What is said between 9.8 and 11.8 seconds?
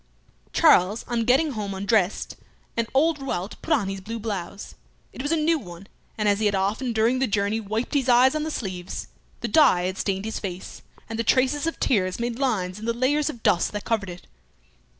had stained his face, and the traces of